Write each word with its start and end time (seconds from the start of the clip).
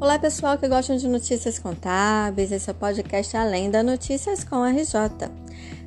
Olá, 0.00 0.16
pessoal 0.16 0.56
que 0.56 0.68
gostam 0.68 0.96
de 0.96 1.08
notícias 1.08 1.58
contábeis. 1.58 2.52
Esse 2.52 2.70
é 2.70 2.72
o 2.72 2.76
podcast 2.76 3.36
Além 3.36 3.68
da 3.68 3.82
Notícias 3.82 4.44
com 4.44 4.54
a 4.62 4.70
RJ, 4.70 4.92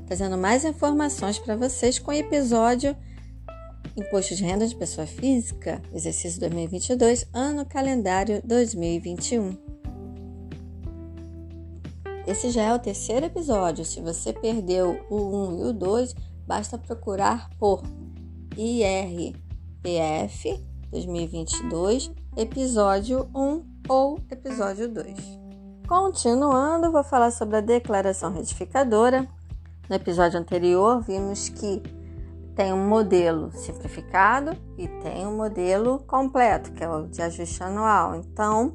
trazendo 0.06 0.38
mais 0.38 0.66
informações 0.66 1.40
para 1.40 1.56
vocês 1.56 1.98
com 1.98 2.12
o 2.12 2.14
episódio 2.14 2.94
Imposto 3.96 4.36
de 4.36 4.44
Renda 4.44 4.68
de 4.68 4.76
Pessoa 4.76 5.08
Física, 5.08 5.82
exercício 5.94 6.42
2022, 6.42 7.26
ano 7.34 7.66
calendário 7.66 8.42
2021. 8.44 9.58
Esse 12.28 12.52
já 12.52 12.64
é 12.64 12.74
o 12.74 12.80
terceiro 12.80 13.28
episódio. 13.28 13.86
Se 13.86 14.02
você 14.02 14.34
perdeu 14.34 15.06
o 15.10 15.54
1 15.54 15.60
e 15.60 15.64
o 15.70 15.74
2, 15.74 16.14
basta 16.46 16.78
procurar 16.78 17.50
por 17.58 17.82
IRPF 18.58 19.42
2022, 20.92 22.12
episódio 22.36 23.30
1 23.34 23.71
ou 23.88 24.20
episódio 24.30 24.88
2. 24.88 25.18
Continuando, 25.88 26.92
vou 26.92 27.04
falar 27.04 27.32
sobre 27.32 27.58
a 27.58 27.62
declaração 27.62 28.32
retificadora. 28.32 29.28
No 29.90 29.96
episódio 29.96 30.40
anterior, 30.40 31.02
vimos 31.02 31.50
que 31.50 31.82
tem 32.56 32.72
um 32.72 32.88
modelo 32.88 33.52
simplificado 33.52 34.56
e 34.78 34.88
tem 34.88 35.26
um 35.26 35.36
modelo 35.36 36.00
completo, 36.08 36.72
que 36.72 36.84
é 36.84 36.90
o 36.90 37.08
de 37.08 37.22
ajuste 37.22 37.64
anual. 37.64 38.16
Então, 38.16 38.74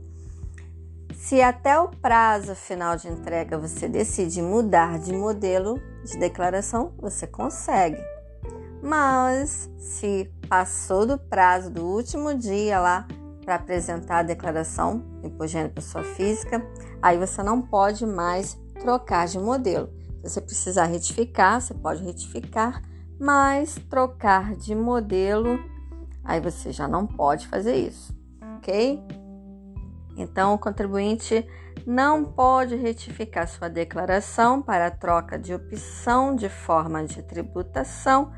se 1.15 1.41
até 1.41 1.79
o 1.80 1.88
prazo 1.88 2.54
final 2.54 2.96
de 2.96 3.09
entrega 3.09 3.59
você 3.59 3.88
decide 3.88 4.43
mudar 4.43 4.98
de 4.98 5.12
modelo 5.12 5.80
de 6.04 6.18
declaração, 6.18 6.93
você 6.98 7.27
consegue. 7.27 8.02
Mas 8.82 9.70
se 9.79 10.30
passou 10.48 11.07
do 11.07 11.18
prazo 11.18 11.70
do 11.70 11.84
último 11.84 12.34
dia 12.34 12.79
lá 12.79 13.07
para 13.47 13.55
apresentar 13.55 14.19
a 14.19 14.23
declaração 14.25 15.05
de 15.23 15.69
pessoa 15.69 16.02
física, 16.02 16.61
aí 17.01 17.16
você 17.16 17.45
não 17.45 17.63
pode 17.63 18.05
mais 18.05 18.61
trocar 18.80 19.29
de 19.29 19.38
modelo. 19.38 19.88
Se 20.25 20.30
você 20.30 20.41
precisar 20.41 20.87
retificar, 20.87 21.61
você 21.61 21.73
pode 21.73 22.03
retificar, 22.03 22.83
mas 23.21 23.77
trocar 23.88 24.57
de 24.57 24.75
modelo, 24.75 25.61
aí 26.25 26.41
você 26.41 26.73
já 26.73 26.88
não 26.88 27.07
pode 27.07 27.47
fazer 27.47 27.77
isso, 27.77 28.13
ok? 28.59 29.01
Então, 30.16 30.55
o 30.55 30.59
contribuinte 30.59 31.47
não 31.87 32.25
pode 32.25 32.75
retificar 32.75 33.47
sua 33.47 33.69
declaração 33.69 34.60
para 34.60 34.91
troca 34.91 35.38
de 35.38 35.55
opção 35.55 36.35
de 36.35 36.49
forma 36.49 37.05
de 37.05 37.23
tributação 37.23 38.33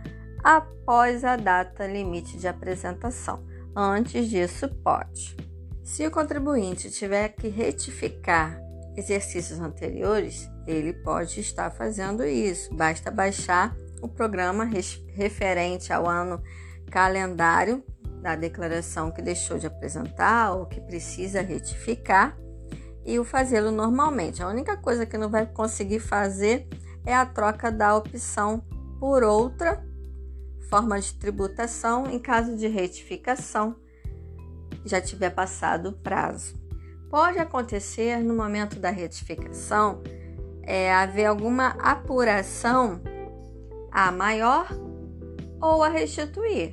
após 0.45 1.25
a 1.25 1.37
data 1.37 1.87
limite 1.87 2.37
de 2.37 2.47
apresentação. 2.47 3.43
Antes 3.81 4.29
disso, 4.29 4.69
pode. 4.83 5.37
Se 5.85 6.05
o 6.05 6.11
contribuinte 6.11 6.91
tiver 6.91 7.29
que 7.29 7.47
retificar 7.47 8.61
exercícios 8.97 9.61
anteriores, 9.61 10.51
ele 10.67 10.93
pode 10.93 11.39
estar 11.39 11.71
fazendo 11.71 12.25
isso. 12.25 12.75
Basta 12.75 13.09
baixar 13.09 13.77
o 14.03 14.09
programa 14.09 14.69
referente 15.15 15.93
ao 15.93 16.09
ano 16.09 16.43
calendário 16.91 17.85
da 18.21 18.35
declaração 18.35 19.13
que 19.13 19.23
deixou 19.23 19.59
de 19.59 19.69
apresentar 19.69 20.57
ou 20.57 20.67
que 20.67 20.81
precisa 20.81 21.41
retificar 21.41 22.37
e 23.07 23.17
o 23.17 23.25
fazê-lo 23.25 23.71
normalmente. 23.71 24.43
A 24.43 24.49
única 24.49 24.77
coisa 24.77 25.07
que 25.07 25.17
não 25.17 25.31
vai 25.31 25.47
conseguir 25.47 26.01
fazer 26.01 26.67
é 27.07 27.15
a 27.15 27.25
troca 27.25 27.71
da 27.71 27.95
opção 27.95 28.59
por 28.99 29.23
outra 29.23 29.88
forma 30.69 31.01
de 31.01 31.15
tributação 31.15 32.07
em 32.11 32.19
caso 32.19 32.57
de 32.57 32.67
retificação 32.67 33.77
já 34.85 35.01
tiver 35.01 35.31
passado 35.31 35.91
o 35.91 35.93
prazo. 35.93 36.55
Pode 37.11 37.39
acontecer 37.39 38.19
no 38.19 38.35
momento 38.35 38.79
da 38.79 38.91
retificação 38.91 40.03
é, 40.63 40.93
haver 40.93 41.27
alguma 41.27 41.69
apuração 41.79 43.01
a 43.91 44.13
maior 44.13 44.69
ou 45.61 45.83
a 45.83 45.89
restituir. 45.89 46.71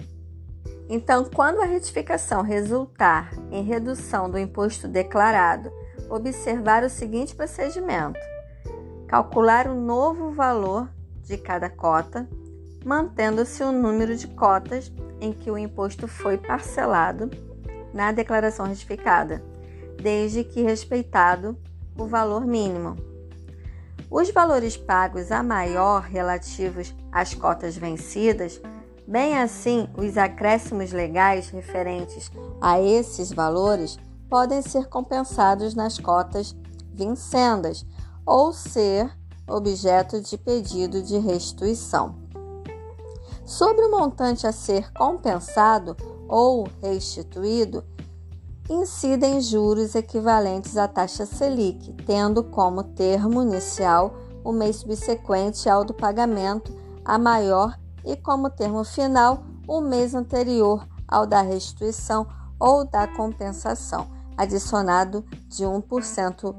Então, 0.89 1.25
quando 1.33 1.61
a 1.61 1.65
retificação 1.65 2.43
resultar 2.43 3.31
em 3.49 3.63
redução 3.63 4.29
do 4.29 4.37
imposto 4.37 4.87
declarado, 4.87 5.71
observar 6.09 6.83
o 6.83 6.89
seguinte 6.89 7.33
procedimento: 7.33 8.19
calcular 9.07 9.67
o 9.67 9.73
novo 9.73 10.31
valor 10.31 10.89
de 11.23 11.37
cada 11.37 11.69
cota 11.69 12.27
mantendo-se 12.85 13.63
o 13.63 13.71
número 13.71 14.15
de 14.15 14.27
cotas 14.27 14.93
em 15.19 15.33
que 15.33 15.49
o 15.49 15.57
imposto 15.57 16.07
foi 16.07 16.37
parcelado 16.37 17.31
na 17.91 18.11
declaração 18.11 18.67
retificada, 18.67 19.43
desde 19.99 20.43
que 20.43 20.61
respeitado 20.61 21.57
o 21.97 22.05
valor 22.05 22.45
mínimo. 22.45 22.95
Os 24.09 24.29
valores 24.29 24.77
pagos 24.77 25.31
a 25.31 25.41
maior 25.41 26.03
relativos 26.03 26.93
às 27.11 27.33
cotas 27.33 27.75
vencidas, 27.75 28.61
bem 29.07 29.39
assim 29.39 29.89
os 29.97 30.15
acréscimos 30.15 30.91
legais 30.91 31.49
referentes 31.49 32.31
a 32.61 32.79
esses 32.79 33.31
valores, 33.31 33.97
podem 34.29 34.61
ser 34.61 34.87
compensados 34.89 35.73
nas 35.73 35.97
cotas 35.97 36.55
vincendas 36.93 37.83
ou 38.23 38.53
ser 38.53 39.09
objeto 39.47 40.21
de 40.21 40.37
pedido 40.37 41.01
de 41.01 41.17
restituição. 41.17 42.24
Sobre 43.45 43.85
o 43.85 43.91
montante 43.91 44.47
a 44.47 44.51
ser 44.51 44.91
compensado 44.91 45.95
ou 46.27 46.67
restituído, 46.81 47.83
incidem 48.67 49.39
juros 49.39 49.93
equivalentes 49.93 50.75
à 50.77 50.87
taxa 50.87 51.27
Selic, 51.27 51.93
tendo 52.07 52.43
como 52.43 52.83
termo 52.83 53.43
inicial 53.43 54.15
o 54.43 54.51
mês 54.51 54.77
subsequente 54.77 55.69
ao 55.69 55.85
do 55.85 55.93
pagamento 55.93 56.75
a 57.05 57.19
maior 57.19 57.79
e 58.03 58.15
como 58.15 58.49
termo 58.49 58.83
final 58.83 59.43
o 59.67 59.79
mês 59.79 60.15
anterior 60.15 60.87
ao 61.07 61.27
da 61.27 61.41
restituição 61.41 62.25
ou 62.59 62.83
da 62.83 63.07
compensação, 63.07 64.07
adicionado 64.35 65.23
de 65.47 65.63
1% 65.63 66.55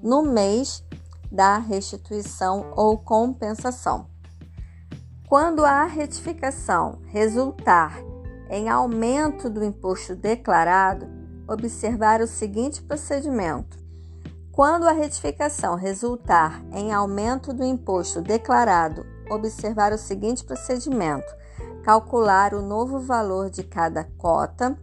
no 0.00 0.22
mês 0.22 0.84
da 1.32 1.58
restituição 1.58 2.72
ou 2.76 2.96
compensação. 2.96 4.17
Quando 5.28 5.62
a 5.62 5.84
retificação 5.84 7.00
resultar 7.04 8.02
em 8.48 8.70
aumento 8.70 9.50
do 9.50 9.62
imposto 9.62 10.16
declarado, 10.16 11.06
observar 11.46 12.22
o 12.22 12.26
seguinte 12.26 12.80
procedimento. 12.80 13.76
Quando 14.50 14.88
a 14.88 14.92
retificação 14.92 15.74
resultar 15.74 16.64
em 16.72 16.94
aumento 16.94 17.52
do 17.52 17.62
imposto 17.62 18.22
declarado, 18.22 19.04
observar 19.30 19.92
o 19.92 19.98
seguinte 19.98 20.42
procedimento: 20.42 21.30
calcular 21.82 22.54
o 22.54 22.62
novo 22.62 22.98
valor 22.98 23.50
de 23.50 23.62
cada 23.62 24.04
cota, 24.16 24.78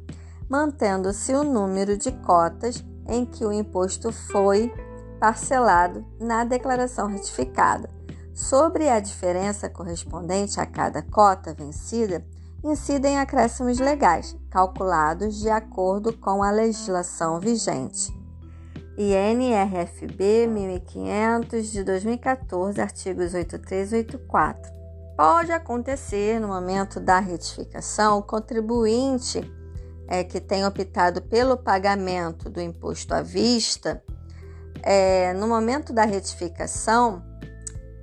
mantendo-se 0.47 1.33
o 1.33 1.44
número 1.44 1.97
de 1.97 2.12
cotas 2.12 2.85
em 3.07 3.25
que 3.25 3.44
o 3.44 3.51
imposto 3.51 4.12
foi 4.12 4.72
parcelado 5.19 6.06
na 6.19 6.44
declaração 6.44 7.07
retificada. 7.07 7.89
Sobre 8.35 8.90
a 8.90 9.00
diferença 9.00 9.69
correspondente 9.69 10.59
a 10.59 10.66
cada 10.66 11.01
cota 11.01 11.53
vencida, 11.53 12.22
incidem 12.62 13.18
acréscimos 13.18 13.79
legais, 13.79 14.35
calculados 14.51 15.40
de 15.40 15.50
acordo 15.50 16.12
com 16.12 16.44
a 16.44 16.51
legislação 16.51 17.40
vigente. 17.40 18.13
INRFB 18.97 20.47
1500 20.47 21.72
de 21.72 21.84
2014, 21.85 22.81
artigos 22.81 23.34
83 23.34 23.94
e 23.94 23.95
84. 23.95 24.69
Pode 25.16 25.53
acontecer 25.53 26.38
no 26.38 26.50
momento 26.50 27.00
da 27.00 27.19
retificação 27.19 28.18
o 28.18 28.24
contribuinte 28.24 29.50
é, 30.10 30.25
que 30.25 30.42
tem 30.42 30.65
optado 30.65 31.21
pelo 31.21 31.56
pagamento 31.56 32.50
do 32.50 32.60
imposto 32.60 33.13
à 33.13 33.21
vista, 33.21 34.04
é, 34.83 35.33
no 35.33 35.48
momento 35.48 35.94
da 35.94 36.04
retificação, 36.04 37.24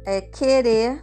é, 0.05 0.21
querer 0.21 1.03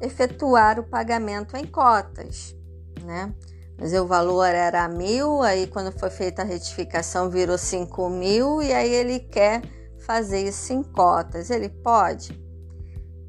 efetuar 0.00 0.78
o 0.78 0.84
pagamento 0.84 1.56
em 1.56 1.66
cotas, 1.66 2.54
né? 3.02 3.34
Mas 3.78 3.92
o 3.92 4.06
valor 4.06 4.46
era 4.46 4.88
mil, 4.88 5.42
aí 5.42 5.66
quando 5.66 5.92
foi 5.98 6.08
feita 6.08 6.42
a 6.42 6.44
retificação 6.44 7.28
virou 7.28 7.58
cinco 7.58 8.08
mil 8.08 8.62
e 8.62 8.72
aí 8.72 8.90
ele 8.90 9.20
quer 9.20 9.62
fazer 10.06 10.42
isso 10.42 10.72
em 10.72 10.82
cotas. 10.82 11.50
Ele 11.50 11.68
pode? 11.68 12.40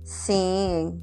Sim. 0.04 1.02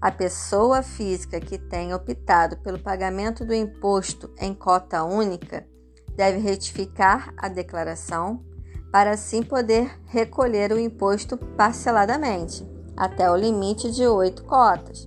A 0.00 0.10
pessoa 0.10 0.82
física 0.82 1.40
que 1.40 1.58
tem 1.58 1.92
optado 1.92 2.56
pelo 2.58 2.78
pagamento 2.78 3.44
do 3.44 3.52
imposto 3.52 4.32
em 4.38 4.54
cota 4.54 5.02
única 5.02 5.66
deve 6.16 6.38
retificar 6.38 7.34
a 7.36 7.48
declaração 7.48 8.44
para 8.90 9.10
assim 9.10 9.42
poder 9.42 9.90
recolher 10.06 10.72
o 10.72 10.78
imposto 10.78 11.36
parceladamente 11.36 12.64
até 12.98 13.30
o 13.30 13.36
limite 13.36 13.92
de 13.92 14.04
oito 14.06 14.42
cotas. 14.44 15.06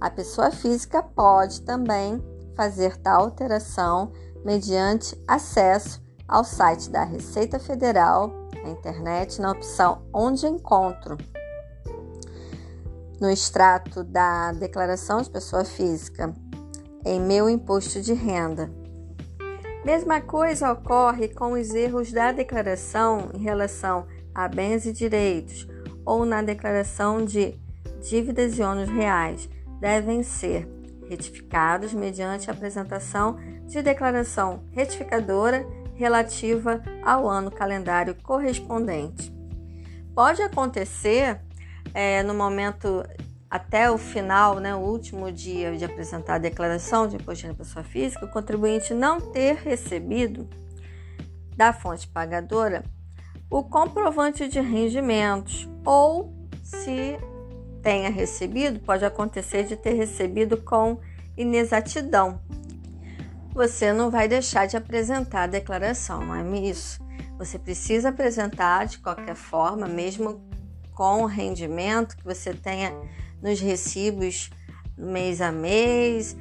A 0.00 0.08
pessoa 0.08 0.50
física 0.52 1.02
pode 1.02 1.62
também 1.62 2.22
fazer 2.56 2.96
tal 2.96 3.24
alteração 3.24 4.12
mediante 4.44 5.20
acesso 5.26 6.00
ao 6.28 6.44
site 6.44 6.88
da 6.88 7.02
Receita 7.02 7.58
Federal, 7.58 8.32
na 8.62 8.70
internet, 8.70 9.40
na 9.40 9.50
opção 9.50 10.02
Onde 10.14 10.46
Encontro. 10.46 11.18
No 13.20 13.28
extrato 13.28 14.04
da 14.04 14.52
Declaração 14.52 15.20
de 15.20 15.30
Pessoa 15.30 15.64
Física, 15.64 16.32
em 17.04 17.20
Meu 17.20 17.50
Imposto 17.50 18.00
de 18.00 18.12
Renda. 18.12 18.70
Mesma 19.84 20.20
coisa 20.20 20.70
ocorre 20.70 21.28
com 21.28 21.52
os 21.52 21.74
erros 21.74 22.12
da 22.12 22.30
declaração 22.30 23.30
em 23.34 23.38
relação 23.38 24.06
a 24.32 24.46
bens 24.46 24.86
e 24.86 24.92
direitos 24.92 25.66
ou 26.04 26.24
na 26.24 26.42
declaração 26.42 27.24
de 27.24 27.54
dívidas 28.00 28.58
e 28.58 28.62
ônus 28.62 28.88
reais. 28.88 29.48
Devem 29.80 30.22
ser 30.22 30.68
retificados 31.08 31.92
mediante 31.92 32.50
a 32.50 32.52
apresentação 32.52 33.36
de 33.66 33.82
declaração 33.82 34.64
retificadora 34.70 35.66
relativa 35.94 36.82
ao 37.04 37.28
ano 37.28 37.50
calendário 37.50 38.14
correspondente. 38.22 39.32
Pode 40.14 40.42
acontecer 40.42 41.40
é, 41.94 42.22
no 42.22 42.34
momento 42.34 43.04
até 43.50 43.90
o 43.90 43.98
final, 43.98 44.58
né, 44.58 44.74
o 44.74 44.78
último 44.78 45.30
dia 45.30 45.76
de 45.76 45.84
apresentar 45.84 46.36
a 46.36 46.38
declaração 46.38 47.06
de 47.06 47.16
imposto 47.16 47.46
de 47.46 47.54
pessoa 47.54 47.84
física, 47.84 48.24
o 48.24 48.30
contribuinte 48.30 48.94
não 48.94 49.20
ter 49.20 49.56
recebido 49.56 50.48
da 51.54 51.72
fonte 51.72 52.08
pagadora 52.08 52.82
o 53.52 53.62
comprovante 53.62 54.48
de 54.48 54.58
rendimentos 54.60 55.68
ou 55.84 56.32
se 56.62 57.18
tenha 57.82 58.08
recebido, 58.08 58.80
pode 58.80 59.04
acontecer 59.04 59.64
de 59.64 59.76
ter 59.76 59.92
recebido 59.92 60.56
com 60.56 60.98
inexatidão. 61.36 62.40
Você 63.52 63.92
não 63.92 64.10
vai 64.10 64.26
deixar 64.26 64.64
de 64.64 64.78
apresentar 64.78 65.42
a 65.42 65.46
declaração, 65.46 66.24
não 66.24 66.34
é 66.34 66.60
isso? 66.60 66.98
Você 67.36 67.58
precisa 67.58 68.08
apresentar 68.08 68.86
de 68.86 68.98
qualquer 69.00 69.34
forma, 69.34 69.86
mesmo 69.86 70.40
com 70.94 71.22
o 71.22 71.26
rendimento 71.26 72.16
que 72.16 72.24
você 72.24 72.54
tenha 72.54 72.90
nos 73.42 73.60
recibos 73.60 74.48
mês 74.96 75.42
a 75.42 75.52
mês, 75.52 76.34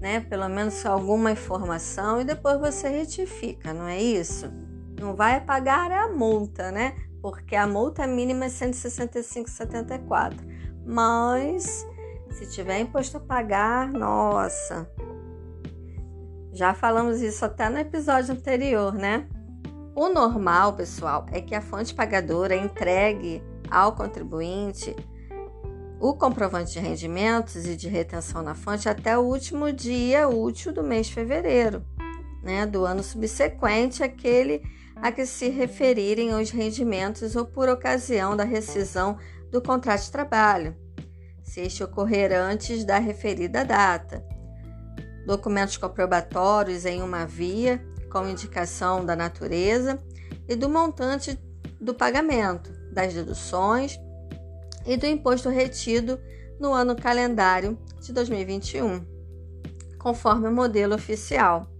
né? 0.00 0.20
Pelo 0.20 0.48
menos 0.48 0.86
alguma 0.86 1.32
informação 1.32 2.22
e 2.22 2.24
depois 2.24 2.58
você 2.58 2.88
retifica, 2.88 3.74
não 3.74 3.86
é 3.86 4.00
isso? 4.00 4.63
Não 5.00 5.14
vai 5.14 5.40
pagar 5.40 5.90
a 5.90 6.08
multa, 6.08 6.70
né? 6.70 6.96
Porque 7.20 7.56
a 7.56 7.66
multa 7.66 8.06
mínima 8.06 8.46
é 8.46 8.48
165,74. 8.48 10.36
Mas 10.86 11.86
se 12.30 12.46
tiver 12.46 12.80
imposto 12.80 13.16
a 13.16 13.20
pagar, 13.20 13.90
nossa. 13.92 14.90
Já 16.52 16.74
falamos 16.74 17.20
isso 17.20 17.44
até 17.44 17.68
no 17.68 17.78
episódio 17.78 18.32
anterior, 18.34 18.94
né? 18.94 19.28
O 19.94 20.08
normal, 20.08 20.74
pessoal, 20.74 21.26
é 21.32 21.40
que 21.40 21.54
a 21.54 21.60
fonte 21.60 21.94
pagadora 21.94 22.56
entregue 22.56 23.42
ao 23.70 23.94
contribuinte 23.94 24.94
o 26.00 26.12
comprovante 26.14 26.72
de 26.72 26.80
rendimentos 26.80 27.64
e 27.66 27.76
de 27.76 27.88
retenção 27.88 28.42
na 28.42 28.54
fonte 28.54 28.88
até 28.88 29.16
o 29.16 29.22
último 29.22 29.72
dia 29.72 30.28
útil 30.28 30.72
do 30.72 30.82
mês 30.82 31.06
de 31.06 31.14
fevereiro, 31.14 31.82
né, 32.42 32.66
do 32.66 32.84
ano 32.84 33.02
subsequente 33.02 34.02
àquele 34.02 34.62
a 34.96 35.12
que 35.12 35.26
se 35.26 35.48
referirem 35.48 36.34
os 36.34 36.50
rendimentos 36.50 37.36
ou 37.36 37.44
por 37.44 37.68
ocasião 37.68 38.36
da 38.36 38.44
rescisão 38.44 39.18
do 39.50 39.60
contrato 39.60 40.04
de 40.04 40.12
trabalho, 40.12 40.76
se 41.42 41.60
este 41.60 41.82
ocorrer 41.82 42.32
antes 42.32 42.84
da 42.84 42.98
referida 42.98 43.64
data. 43.64 44.24
Documentos 45.26 45.76
comprobatórios 45.76 46.84
em 46.84 47.02
uma 47.02 47.26
via, 47.26 47.84
com 48.10 48.28
indicação 48.28 49.04
da 49.04 49.16
natureza 49.16 49.98
e 50.48 50.54
do 50.54 50.68
montante 50.68 51.38
do 51.80 51.94
pagamento, 51.94 52.72
das 52.92 53.12
deduções 53.12 53.98
e 54.86 54.96
do 54.96 55.06
imposto 55.06 55.48
retido 55.48 56.20
no 56.58 56.72
ano 56.72 56.94
calendário 56.94 57.78
de 58.00 58.12
2021, 58.12 59.04
conforme 59.98 60.48
o 60.48 60.52
modelo 60.52 60.94
oficial. 60.94 61.73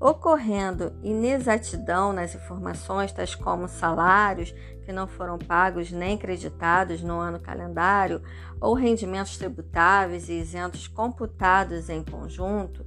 Ocorrendo 0.00 0.94
inexatidão 1.02 2.12
nas 2.12 2.34
informações, 2.34 3.12
tais 3.12 3.34
como 3.34 3.68
salários 3.68 4.54
que 4.82 4.92
não 4.92 5.06
foram 5.06 5.36
pagos 5.38 5.92
nem 5.92 6.16
creditados 6.16 7.02
no 7.02 7.18
ano 7.18 7.38
calendário, 7.38 8.22
ou 8.58 8.72
rendimentos 8.72 9.36
tributáveis 9.36 10.30
e 10.30 10.32
isentos 10.32 10.88
computados 10.88 11.90
em 11.90 12.02
conjunto, 12.02 12.84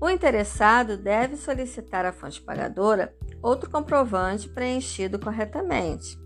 o 0.00 0.08
interessado 0.08 0.96
deve 0.96 1.36
solicitar 1.36 2.06
à 2.06 2.12
fonte 2.12 2.40
pagadora 2.40 3.14
outro 3.42 3.68
comprovante 3.68 4.48
preenchido 4.48 5.18
corretamente 5.18 6.18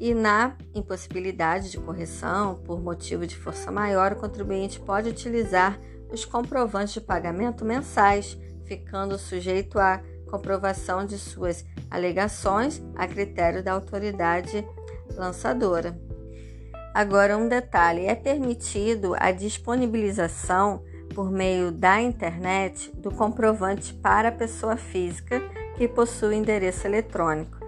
e 0.00 0.14
na 0.14 0.56
impossibilidade 0.74 1.70
de 1.70 1.78
correção 1.78 2.54
por 2.64 2.80
motivo 2.80 3.26
de 3.26 3.36
força 3.36 3.70
maior, 3.70 4.12
o 4.12 4.16
contribuinte 4.16 4.80
pode 4.80 5.10
utilizar 5.10 5.78
os 6.10 6.24
comprovantes 6.24 6.94
de 6.94 7.02
pagamento 7.02 7.66
mensais, 7.66 8.38
ficando 8.70 9.18
sujeito 9.18 9.80
à 9.80 10.00
comprovação 10.30 11.04
de 11.04 11.18
suas 11.18 11.66
alegações 11.90 12.80
a 12.94 13.04
critério 13.04 13.64
da 13.64 13.72
autoridade 13.72 14.64
lançadora. 15.16 15.98
Agora, 16.94 17.36
um 17.36 17.48
detalhe: 17.48 18.06
é 18.06 18.14
permitido 18.14 19.16
a 19.18 19.32
disponibilização 19.32 20.84
por 21.12 21.32
meio 21.32 21.72
da 21.72 22.00
internet 22.00 22.92
do 22.94 23.10
comprovante 23.10 23.92
para 23.92 24.28
a 24.28 24.32
pessoa 24.32 24.76
física 24.76 25.42
que 25.76 25.88
possui 25.88 26.36
endereço 26.36 26.86
eletrônico 26.86 27.58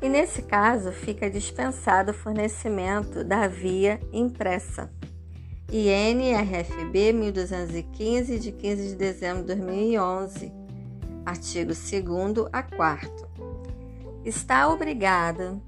e 0.00 0.08
nesse 0.08 0.42
caso 0.42 0.92
fica 0.92 1.28
dispensado 1.28 2.12
o 2.12 2.14
fornecimento 2.14 3.24
da 3.24 3.48
via 3.48 3.98
impressa. 4.12 4.88
INRFB 5.74 7.14
1215 7.14 8.38
de 8.38 8.52
15 8.52 8.88
de 8.88 8.94
dezembro 8.94 9.42
de 9.42 9.54
2011, 9.54 10.52
artigo 11.24 11.72
2 11.72 12.48
a 12.52 12.62
4. 12.62 13.10
Está 14.22 14.68
obrigada 14.68 15.58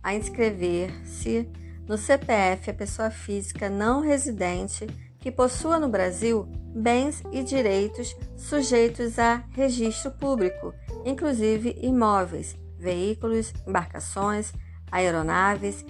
a 0.00 0.14
inscrever-se 0.14 1.48
no 1.88 1.98
CPF 1.98 2.70
a 2.70 2.74
pessoa 2.74 3.10
física 3.10 3.68
não 3.68 4.00
residente 4.00 4.86
que 5.18 5.32
possua 5.32 5.80
no 5.80 5.88
Brasil 5.88 6.46
bens 6.72 7.24
e 7.32 7.42
direitos 7.42 8.16
sujeitos 8.36 9.18
a 9.18 9.42
registro 9.50 10.12
público, 10.12 10.72
inclusive 11.04 11.76
imóveis, 11.82 12.56
veículos, 12.78 13.52
embarcações, 13.66 14.52
aeronaves, 14.88 15.84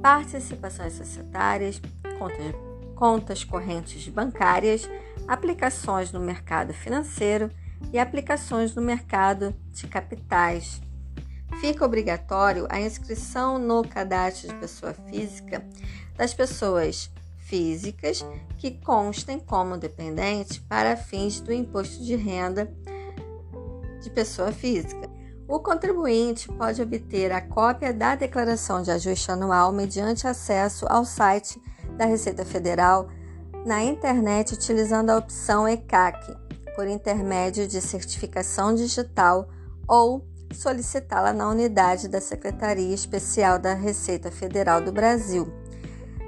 participações 0.00 0.94
societárias, 0.94 1.82
contas, 2.18 2.69
contas 3.00 3.42
correntes 3.42 4.06
bancárias, 4.08 4.86
aplicações 5.26 6.12
no 6.12 6.20
mercado 6.20 6.74
financeiro 6.74 7.50
e 7.90 7.98
aplicações 7.98 8.74
no 8.74 8.82
mercado 8.82 9.54
de 9.72 9.86
capitais. 9.86 10.82
Fica 11.62 11.82
obrigatório 11.82 12.66
a 12.68 12.78
inscrição 12.78 13.58
no 13.58 13.82
cadastro 13.82 14.48
de 14.48 14.54
pessoa 14.56 14.92
física 14.92 15.66
das 16.14 16.34
pessoas 16.34 17.10
físicas 17.38 18.22
que 18.58 18.72
constem 18.72 19.40
como 19.40 19.78
dependente 19.78 20.60
para 20.60 20.94
fins 20.94 21.40
do 21.40 21.54
imposto 21.54 22.04
de 22.04 22.14
renda 22.16 22.70
de 24.02 24.10
pessoa 24.10 24.52
física. 24.52 25.08
O 25.48 25.58
contribuinte 25.58 26.48
pode 26.52 26.82
obter 26.82 27.32
a 27.32 27.40
cópia 27.40 27.94
da 27.94 28.14
declaração 28.14 28.82
de 28.82 28.90
ajuste 28.90 29.32
anual 29.32 29.72
mediante 29.72 30.28
acesso 30.28 30.84
ao 30.88 31.04
site 31.04 31.58
da 32.00 32.06
Receita 32.06 32.46
Federal 32.46 33.10
na 33.66 33.84
internet 33.84 34.54
utilizando 34.54 35.10
a 35.10 35.18
opção 35.18 35.68
ECAC, 35.68 36.34
por 36.74 36.88
intermédio 36.88 37.68
de 37.68 37.78
certificação 37.78 38.74
digital 38.74 39.46
ou 39.86 40.26
solicitá-la 40.50 41.34
na 41.34 41.46
unidade 41.46 42.08
da 42.08 42.18
Secretaria 42.18 42.94
Especial 42.94 43.58
da 43.58 43.74
Receita 43.74 44.30
Federal 44.30 44.80
do 44.80 44.90
Brasil, 44.90 45.52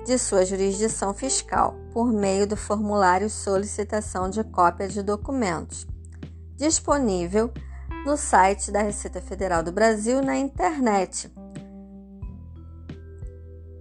de 0.05 0.19
sua 0.19 0.45
jurisdição 0.45 1.14
fiscal, 1.14 1.75
por 1.91 2.12
meio 2.12 2.47
do 2.47 2.57
formulário 2.57 3.31
solicitação 3.31 4.29
de 4.29 4.45
cópia 4.45 4.88
de 4.88 5.02
documentos. 5.02 5.87
Disponível 6.55 7.50
no 8.05 8.19
site 8.19 8.71
da 8.71 8.83
Receita 8.83 9.23
Federal 9.23 9.62
do 9.62 9.73
Brasil 9.73 10.21
na 10.21 10.37
internet. 10.37 11.33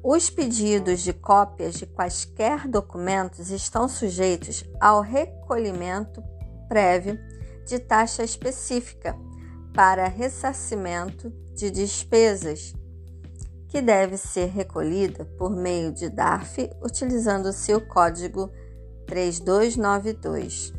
Os 0.03 0.31
pedidos 0.31 1.01
de 1.01 1.13
cópias 1.13 1.75
de 1.75 1.85
quaisquer 1.85 2.67
documentos 2.67 3.51
estão 3.51 3.87
sujeitos 3.87 4.65
ao 4.79 5.01
recolhimento 5.01 6.23
prévio 6.67 7.19
de 7.67 7.77
taxa 7.77 8.23
específica 8.23 9.15
para 9.75 10.07
ressarcimento 10.07 11.29
de 11.53 11.69
despesas, 11.69 12.73
que 13.67 13.79
deve 13.79 14.17
ser 14.17 14.47
recolhida 14.47 15.25
por 15.37 15.51
meio 15.51 15.91
de 15.93 16.09
DARF 16.09 16.69
utilizando 16.83 17.49
o 17.49 17.81
código 17.87 18.51
3292. 19.05 20.73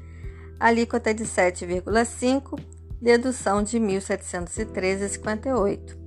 alíquota 0.57 1.13
de 1.13 1.25
7,5, 1.25 2.57
dedução 3.01 3.61
de 3.61 3.77
R$ 3.77 3.85
1.713,58 3.85 6.06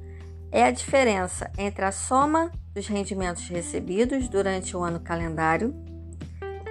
é 0.52 0.64
a 0.64 0.70
diferença 0.70 1.50
entre 1.56 1.82
a 1.82 1.92
soma 1.92 2.52
dos 2.75 2.88
rendimentos 2.88 3.49
recebidos 3.49 4.28
durante 4.28 4.76
o 4.76 4.82
ano 4.82 5.00
calendário 5.00 5.93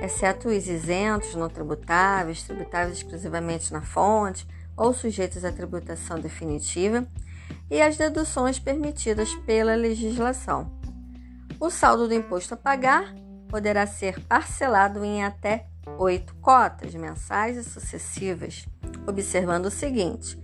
exceto 0.04 0.50
os 0.50 0.68
isentos 0.68 1.34
não 1.34 1.48
tributáveis, 1.48 2.44
tributáveis 2.44 2.98
exclusivamente 2.98 3.72
na 3.72 3.82
fonte 3.82 4.46
ou 4.76 4.94
sujeitos 4.94 5.46
à 5.46 5.52
tributação 5.52 6.20
definitiva, 6.20 7.08
e 7.72 7.82
as 7.82 7.96
deduções 7.96 8.60
permitidas 8.60 9.34
pela 9.46 9.76
legislação. 9.76 10.70
O 11.60 11.70
saldo 11.70 12.08
do 12.08 12.14
imposto 12.14 12.54
a 12.54 12.58
pagar 12.58 13.16
poderá 13.48 13.88
ser 13.88 14.20
parcelado 14.26 15.06
em 15.06 15.24
até 15.24 15.68
oito 15.98 16.36
cotas 16.36 16.94
mensais 16.94 17.56
e 17.56 17.64
sucessivas, 17.64 18.66
observando 19.08 19.68
o 19.68 19.72
seguinte: 19.72 20.38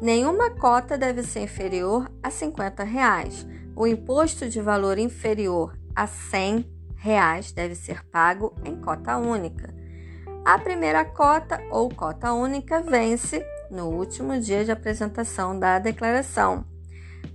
nenhuma 0.00 0.50
cota 0.50 0.96
deve 0.96 1.24
ser 1.24 1.40
inferior 1.40 2.08
a 2.22 2.30
50 2.30 2.84
reais. 2.84 3.46
O 3.74 3.86
imposto 3.86 4.48
de 4.48 4.60
valor 4.60 4.98
inferior 4.98 5.76
a 5.96 6.02
R$ 6.02 6.10
100 6.30 6.79
reais 7.00 7.50
deve 7.50 7.74
ser 7.74 8.04
pago 8.06 8.54
em 8.64 8.76
cota 8.76 9.16
única. 9.16 9.74
A 10.44 10.58
primeira 10.58 11.04
cota 11.04 11.60
ou 11.70 11.88
cota 11.88 12.32
única 12.32 12.80
vence 12.80 13.44
no 13.70 13.86
último 13.88 14.38
dia 14.38 14.64
de 14.64 14.70
apresentação 14.70 15.58
da 15.58 15.78
declaração. 15.78 16.64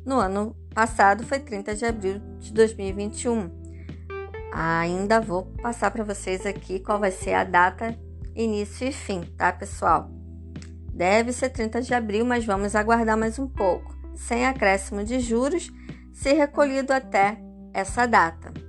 No 0.06 0.20
ano 0.20 0.56
passado 0.74 1.24
foi 1.24 1.40
30 1.40 1.76
de 1.76 1.86
abril 1.86 2.22
de 2.40 2.54
2021. 2.54 3.50
Ainda 4.52 5.20
vou 5.20 5.46
passar 5.62 5.92
para 5.92 6.04
vocês 6.04 6.46
aqui 6.46 6.80
qual 6.80 7.00
vai 7.00 7.12
ser 7.12 7.34
a 7.34 7.44
data 7.44 7.98
início 8.36 8.88
e 8.88 8.92
fim, 8.92 9.22
tá, 9.38 9.52
pessoal? 9.52 10.10
Deve 10.94 11.34
ser 11.34 11.50
30 11.50 11.82
de 11.82 11.94
abril, 11.94 12.26
mas 12.26 12.46
vamos 12.46 12.76
aguardar 12.76 13.18
mais 13.18 13.40
um 13.40 13.48
pouco, 13.48 13.96
sem 14.16 14.46
acréscimo 14.46 15.04
de 15.04 15.20
juros, 15.20 15.72
ser 16.14 16.34
recolhido 16.34 16.94
até 16.94 17.38
essa 17.74 18.06
data. 18.06 18.65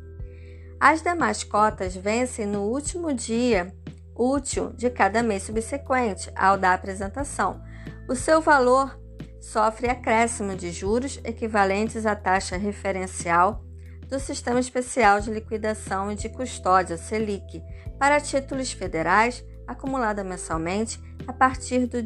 As 0.78 1.02
demais 1.02 1.42
cotas 1.42 1.96
vencem 1.96 2.46
no 2.46 2.62
último 2.62 3.12
dia 3.14 3.72
útil 4.14 4.72
de 4.74 4.90
cada 4.90 5.22
mês 5.22 5.44
subsequente 5.44 6.30
ao 6.36 6.58
da 6.58 6.74
apresentação. 6.74 7.62
O 8.08 8.14
seu 8.14 8.40
valor 8.40 8.98
sofre 9.40 9.88
acréscimo 9.88 10.54
de 10.54 10.70
juros 10.70 11.18
equivalentes 11.24 12.04
à 12.04 12.14
taxa 12.14 12.56
referencial 12.56 13.64
do 14.08 14.20
Sistema 14.20 14.60
Especial 14.60 15.20
de 15.20 15.30
Liquidação 15.30 16.12
e 16.12 16.14
de 16.14 16.28
Custódia, 16.28 16.96
SELIC, 16.96 17.62
para 17.98 18.20
títulos 18.20 18.70
federais, 18.70 19.44
acumulada 19.66 20.22
mensalmente 20.22 21.00
a 21.26 21.32
partir 21.32 21.86
do 21.86 22.02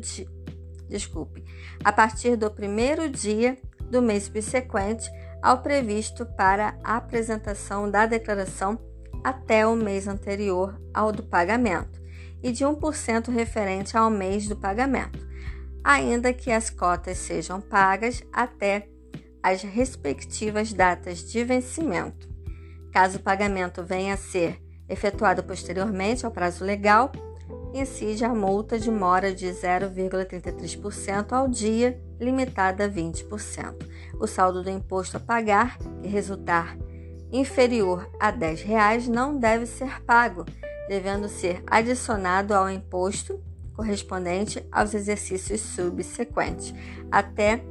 desculpe, 0.89 1.45
a 1.85 1.93
partir 1.93 2.37
do 2.37 2.51
primeiro 2.51 3.09
dia 3.09 3.59
do 3.91 4.01
mês 4.01 4.25
subsequente 4.25 5.11
ao 5.43 5.59
previsto 5.59 6.25
para 6.25 6.79
a 6.85 6.97
apresentação 6.97 7.91
da 7.91 8.07
declaração 8.07 8.79
até 9.25 9.67
o 9.67 9.75
mês 9.77 10.07
anterior 10.07 10.81
ao 10.95 11.13
do 11.13 11.23
pagamento 11.23 12.01
e 12.43 12.53
de 12.53 12.65
1% 12.65 13.29
referente 13.29 13.97
ao 13.97 14.11
mês 14.11 14.49
do 14.49 14.57
pagamento, 14.57 15.27
ainda 15.85 16.33
que 16.33 16.51
as 16.51 16.71
cotas 16.71 17.19
sejam 17.19 17.61
pagas 17.61 18.23
até 18.33 18.89
as 19.43 19.63
respectivas 19.63 20.73
datas 20.73 21.19
de 21.19 21.43
vencimento. 21.45 22.29
Caso 22.93 23.19
o 23.19 23.23
pagamento 23.23 23.83
venha 23.83 24.15
a 24.15 24.19
ser 24.19 24.61
efetuado 24.89 25.43
posteriormente 25.43 26.27
ao 26.27 26.33
prazo 26.33 26.65
legal, 26.65 27.13
incide 27.73 28.25
a 28.25 28.35
multa 28.35 28.79
de 28.79 28.91
mora 28.91 29.33
de 29.33 29.47
0,33% 29.47 31.33
ao 31.33 31.49
dia, 31.49 32.01
limitada 32.21 32.85
a 32.85 32.89
20%. 32.89 33.75
O 34.21 34.27
saldo 34.27 34.63
do 34.63 34.71
imposto 34.71 35.17
a 35.17 35.21
pagar, 35.21 35.79
que 36.03 36.09
resultar 36.09 36.77
inferior 37.33 38.09
a 38.21 38.31
10 38.31 38.63
reais, 38.63 39.09
não 39.09 39.39
deve 39.39 39.67
ser 39.67 40.03
pago, 40.03 40.45
devendo 40.89 41.29
ser 41.29 41.63
adicionado 41.67 42.53
ao 42.53 42.69
imposto 42.69 43.41
correspondente 43.75 44.63
aos 44.71 44.93
exercícios 44.93 45.61
subsequentes, 45.61 46.75
até 47.11 47.65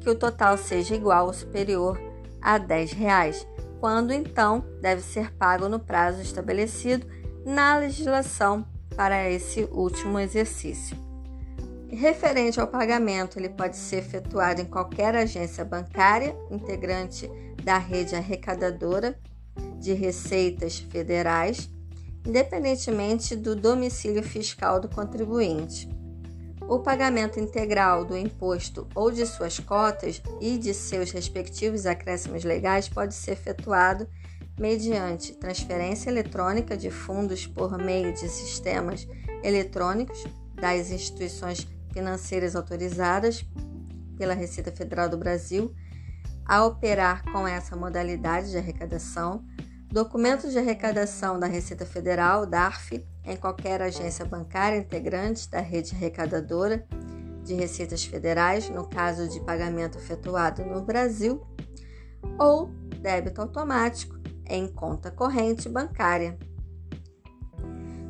que 0.00 0.08
o 0.08 0.14
total 0.14 0.56
seja 0.56 0.94
igual 0.94 1.26
ou 1.26 1.32
superior 1.32 1.98
a 2.40 2.58
10 2.58 2.92
reais, 2.92 3.46
quando 3.80 4.12
então 4.12 4.64
deve 4.80 5.02
ser 5.02 5.32
pago 5.32 5.68
no 5.68 5.80
prazo 5.80 6.22
estabelecido 6.22 7.06
na 7.44 7.76
legislação 7.76 8.64
para 8.94 9.28
esse 9.28 9.64
último 9.64 10.18
exercício. 10.18 11.07
Referente 11.90 12.60
ao 12.60 12.66
pagamento, 12.66 13.38
ele 13.38 13.48
pode 13.48 13.76
ser 13.76 13.96
efetuado 13.96 14.60
em 14.60 14.66
qualquer 14.66 15.14
agência 15.14 15.64
bancária, 15.64 16.36
integrante 16.50 17.30
da 17.64 17.78
rede 17.78 18.14
arrecadadora 18.14 19.18
de 19.80 19.94
receitas 19.94 20.78
federais, 20.78 21.70
independentemente 22.26 23.34
do 23.34 23.56
domicílio 23.56 24.22
fiscal 24.22 24.78
do 24.78 24.88
contribuinte. 24.88 25.88
O 26.68 26.78
pagamento 26.78 27.40
integral 27.40 28.04
do 28.04 28.16
imposto 28.16 28.86
ou 28.94 29.10
de 29.10 29.24
suas 29.24 29.58
cotas 29.58 30.22
e 30.38 30.58
de 30.58 30.74
seus 30.74 31.10
respectivos 31.10 31.86
acréscimos 31.86 32.44
legais 32.44 32.86
pode 32.86 33.14
ser 33.14 33.32
efetuado 33.32 34.06
mediante 34.60 35.32
transferência 35.32 36.10
eletrônica 36.10 36.76
de 36.76 36.90
fundos 36.90 37.46
por 37.46 37.78
meio 37.78 38.12
de 38.12 38.28
sistemas 38.28 39.08
eletrônicos 39.42 40.22
das 40.54 40.90
instituições 40.90 41.66
financeiras 41.92 42.54
autorizadas 42.54 43.44
pela 44.16 44.34
Receita 44.34 44.72
Federal 44.72 45.08
do 45.08 45.16
Brasil 45.16 45.74
a 46.44 46.64
operar 46.64 47.22
com 47.30 47.46
essa 47.46 47.76
modalidade 47.76 48.50
de 48.50 48.56
arrecadação, 48.56 49.44
documentos 49.92 50.50
de 50.50 50.58
arrecadação 50.58 51.38
da 51.38 51.46
Receita 51.46 51.84
Federal, 51.84 52.46
DARF, 52.46 53.06
em 53.24 53.36
qualquer 53.36 53.82
agência 53.82 54.24
bancária 54.24 54.78
integrante 54.78 55.50
da 55.50 55.60
rede 55.60 55.94
arrecadadora 55.94 56.86
de 57.44 57.54
receitas 57.54 58.04
federais, 58.04 58.70
no 58.70 58.86
caso 58.86 59.28
de 59.28 59.40
pagamento 59.40 59.98
efetuado 59.98 60.64
no 60.64 60.82
Brasil, 60.82 61.46
ou 62.38 62.70
débito 63.00 63.42
automático 63.42 64.16
em 64.46 64.66
conta 64.66 65.10
corrente 65.10 65.68
bancária. 65.68 66.38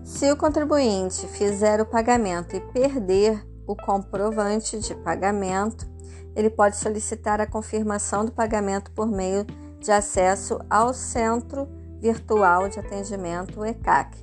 Se 0.04 0.30
o 0.30 0.36
contribuinte 0.36 1.26
fizer 1.26 1.80
o 1.80 1.86
pagamento 1.86 2.56
e 2.56 2.60
perder 2.72 3.44
o 3.68 3.76
comprovante 3.76 4.78
de 4.78 4.94
pagamento, 4.94 5.86
ele 6.34 6.48
pode 6.48 6.76
solicitar 6.76 7.38
a 7.38 7.46
confirmação 7.46 8.24
do 8.24 8.32
pagamento 8.32 8.90
por 8.92 9.06
meio 9.06 9.44
de 9.78 9.92
acesso 9.92 10.58
ao 10.70 10.94
Centro 10.94 11.68
Virtual 12.00 12.68
de 12.68 12.80
Atendimento 12.80 13.62
ECAC, 13.64 14.16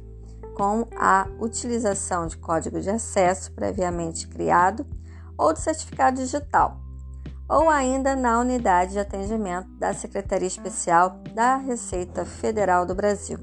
com 0.55 0.87
a 0.97 1.27
utilização 1.39 2.25
de 2.25 2.37
código 2.37 2.81
de 2.81 2.89
acesso 2.89 3.51
previamente 3.51 4.27
criado 4.27 4.85
ou 5.37 5.53
de 5.53 5.59
certificado 5.59 6.17
digital. 6.17 6.81
ou 7.47 7.69
ainda 7.69 8.15
na 8.15 8.39
unidade 8.39 8.93
de 8.93 8.99
atendimento 8.99 9.69
da 9.77 9.93
Secretaria 9.93 10.47
Especial 10.47 11.21
da 11.31 11.57
Receita 11.57 12.25
Federal 12.25 12.87
do 12.87 12.95
Brasil. 12.95 13.37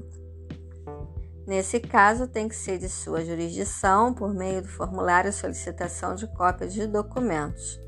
Nesse 1.45 1.79
caso, 1.79 2.27
tem 2.27 2.47
que 2.47 2.55
ser 2.55 2.77
de 2.77 2.87
sua 2.87 3.23
jurisdição 3.23 4.13
por 4.13 4.33
meio 4.33 4.61
do 4.61 4.67
formulário 4.67 5.31
solicitação 5.33 6.15
de 6.15 6.25
cópia 6.27 6.67
de 6.67 6.87
documentos. 6.87 7.79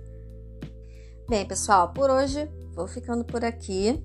Bem, 1.30 1.48
pessoal, 1.48 1.94
por 1.94 2.10
hoje 2.10 2.50
vou 2.74 2.88
ficando 2.88 3.24
por 3.24 3.44
aqui. 3.46 4.04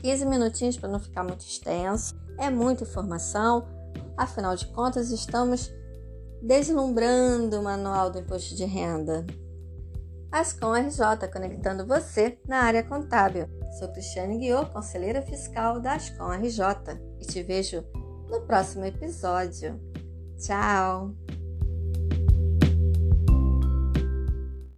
15 0.00 0.26
minutinhos 0.26 0.78
para 0.78 0.88
não 0.88 0.98
ficar 0.98 1.22
muito 1.22 1.42
extenso. 1.42 2.14
É 2.38 2.48
muita 2.48 2.84
informação, 2.84 3.68
afinal 4.16 4.56
de 4.56 4.66
contas, 4.68 5.10
estamos 5.10 5.70
deslumbrando 6.40 7.58
o 7.58 7.62
manual 7.62 8.10
do 8.10 8.18
imposto 8.18 8.54
de 8.54 8.64
renda. 8.64 9.26
Ascom 10.30 10.74
RJ, 10.74 11.28
conectando 11.32 11.86
você 11.86 12.38
na 12.46 12.58
área 12.60 12.82
contábil. 12.82 13.46
Sou 13.78 13.88
Cristiane 13.88 14.38
Guiot, 14.38 14.70
conselheira 14.70 15.22
fiscal 15.22 15.80
da 15.80 15.94
Ascom 15.94 16.30
RJ 16.30 16.62
e 17.20 17.26
te 17.26 17.42
vejo 17.42 17.84
no 18.30 18.40
próximo 18.42 18.84
episódio. 18.84 19.80
Tchau! 20.38 21.14